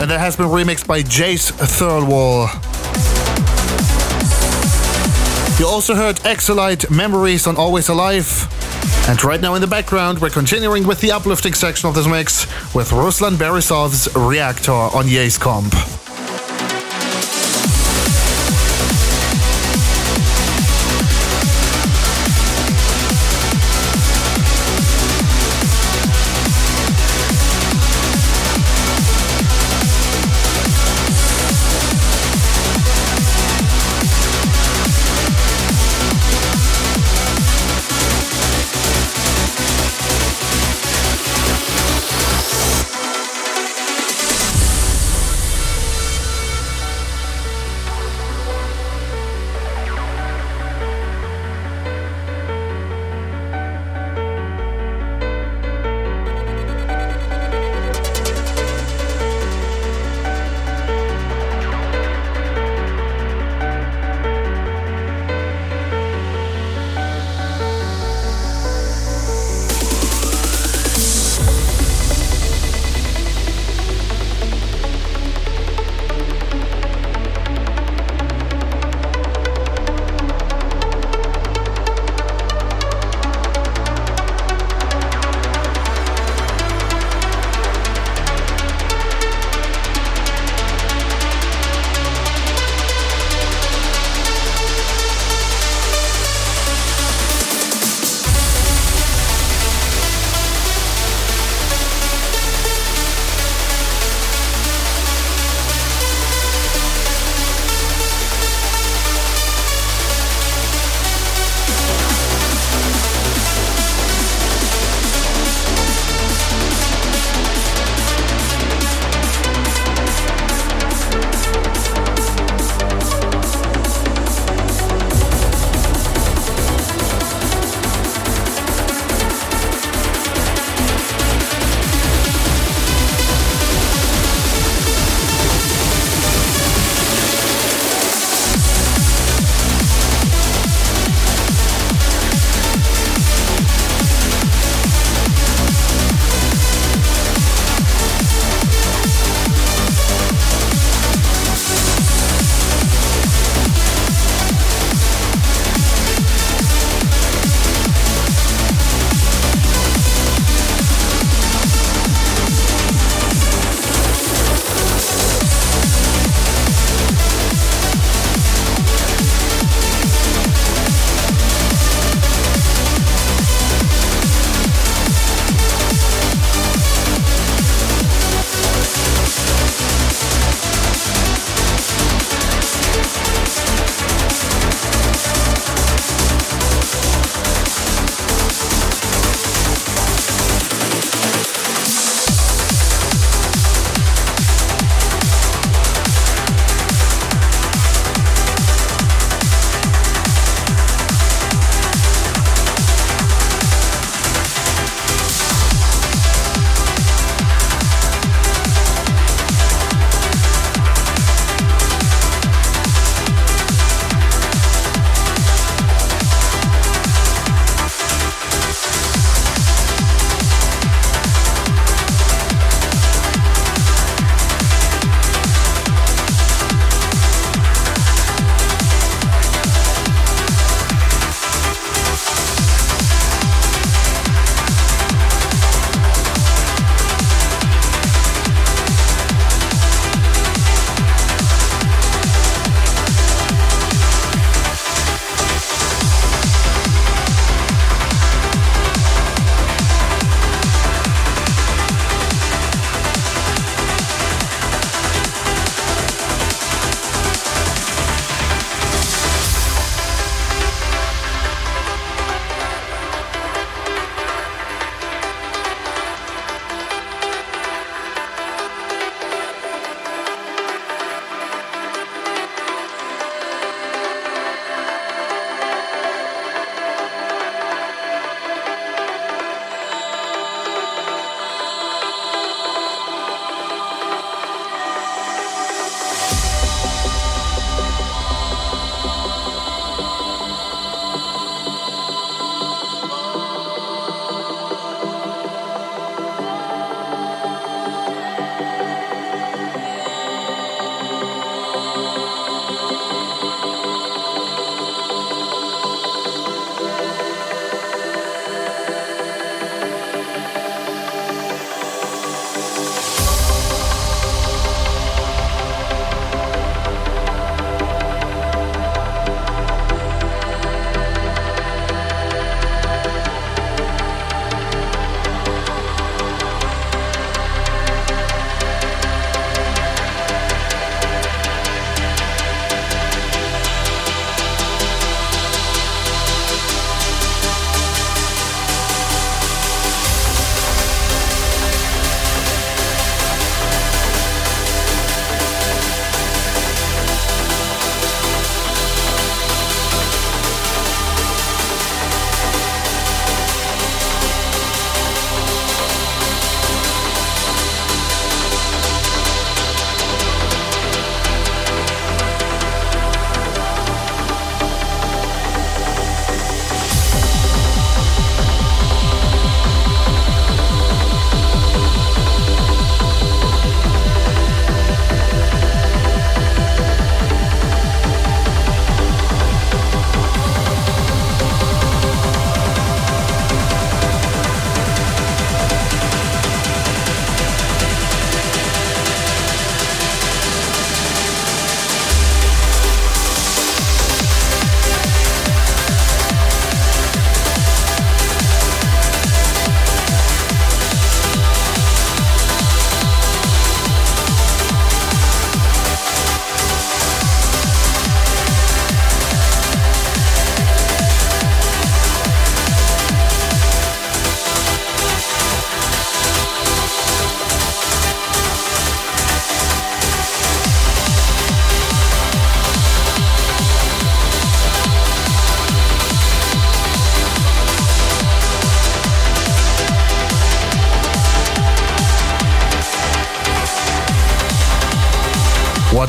And 0.00 0.10
that 0.10 0.20
has 0.20 0.36
been 0.36 0.46
remixed 0.46 0.86
by 0.86 1.02
Jace 1.02 1.52
Thirlwall. 1.52 2.48
You 5.60 5.66
also 5.66 5.94
heard 5.94 6.24
Exolite 6.24 6.90
Memories 6.90 7.46
on 7.46 7.58
Always 7.58 7.90
Alive. 7.90 8.48
And 9.06 9.22
right 9.22 9.42
now 9.42 9.54
in 9.54 9.60
the 9.60 9.66
background, 9.66 10.20
we're 10.20 10.30
continuing 10.30 10.86
with 10.86 11.02
the 11.02 11.12
uplifting 11.12 11.52
section 11.52 11.86
of 11.86 11.94
this 11.94 12.06
mix 12.06 12.46
with 12.74 12.88
Ruslan 12.92 13.36
Borisov's 13.36 14.08
Reactor 14.16 14.72
on 14.72 15.04
Yace 15.04 15.38
Comp. 15.38 15.74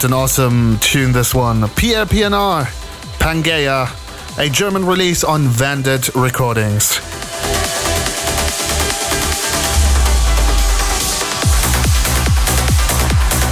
An 0.07 0.13
awesome 0.13 0.79
tune 0.79 1.11
this 1.11 1.35
one. 1.35 1.59
PLPNR, 1.59 2.63
Pangea, 3.19 4.39
a 4.39 4.49
German 4.49 4.85
release 4.85 5.25
on 5.25 5.41
Vandit 5.49 6.15
Recordings. 6.15 6.97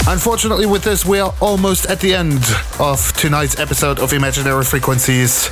Unfortunately, 0.07 0.65
with 0.65 0.85
this, 0.85 1.05
we 1.05 1.19
are 1.19 1.33
almost 1.41 1.87
at 1.87 1.99
the 1.99 2.13
end 2.13 2.45
of 2.79 3.11
tonight's 3.17 3.59
episode 3.59 3.99
of 3.99 4.13
Imaginary 4.13 4.63
Frequencies. 4.63 5.49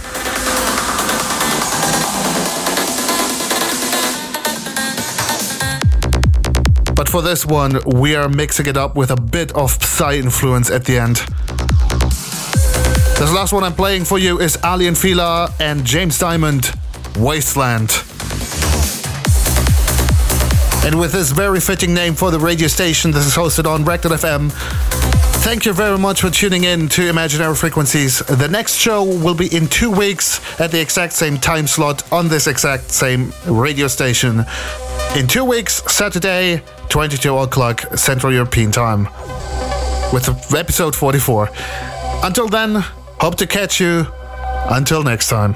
But 7.04 7.10
for 7.10 7.22
this 7.22 7.46
one, 7.46 7.82
we 7.86 8.16
are 8.16 8.30
mixing 8.30 8.66
it 8.66 8.78
up 8.78 8.96
with 8.96 9.12
a 9.12 9.18
bit 9.18 9.52
of 9.58 9.72
Psy 9.72 10.14
influence 10.14 10.72
at 10.72 10.86
the 10.86 10.98
end. 10.98 11.18
This 13.20 13.30
last 13.34 13.52
one 13.52 13.62
I'm 13.62 13.74
playing 13.74 14.06
for 14.06 14.18
you 14.18 14.40
is 14.40 14.58
Aly 14.64 14.90
& 14.94 14.96
Fila 14.96 15.54
and 15.60 15.84
James 15.84 16.18
Diamond, 16.18 16.72
Wasteland. 17.18 17.92
And 20.86 20.98
with 20.98 21.12
this 21.12 21.32
very 21.32 21.60
fitting 21.60 21.94
name 21.94 22.16
for 22.16 22.32
the 22.32 22.40
radio 22.40 22.70
station, 22.70 23.12
this 23.12 23.26
is 23.26 23.36
hosted 23.36 23.66
on 23.66 23.84
Record 23.84 24.14
FM. 24.14 24.50
Thank 25.44 25.66
you 25.66 25.74
very 25.74 25.98
much 25.98 26.22
for 26.22 26.30
tuning 26.30 26.64
in 26.64 26.88
to 26.88 27.10
Imaginary 27.10 27.56
Frequencies. 27.56 28.20
The 28.20 28.48
next 28.48 28.76
show 28.76 29.04
will 29.04 29.36
be 29.36 29.54
in 29.54 29.68
two 29.68 29.92
weeks 29.92 30.40
at 30.58 30.72
the 30.72 30.80
exact 30.80 31.12
same 31.12 31.38
time 31.38 31.68
slot 31.68 32.10
on 32.14 32.30
this 32.30 32.48
exact 32.48 32.92
same 32.92 33.34
radio 33.46 33.88
station. 33.90 34.46
In 35.18 35.28
two 35.28 35.44
weeks, 35.44 35.84
Saturday, 35.94 36.64
22 36.94 37.36
o'clock 37.40 37.82
Central 37.98 38.32
European 38.32 38.72
Time, 38.72 39.06
with 40.14 40.30
episode 40.54 40.96
44. 40.96 41.50
Until 42.22 42.48
then, 42.48 42.84
hope 43.20 43.34
to 43.38 43.48
catch 43.48 43.80
you. 43.80 44.06
Until 44.70 45.02
next 45.02 45.28
time. 45.28 45.56